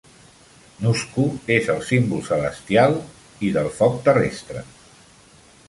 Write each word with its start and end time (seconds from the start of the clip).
Nusku 0.85 1.25
és 1.57 1.69
el 1.73 1.83
símbol 1.91 2.23
celestial 2.31 2.97
i 3.49 3.53
del 3.59 3.71
foc 3.77 4.03
terrestre. 4.09 4.65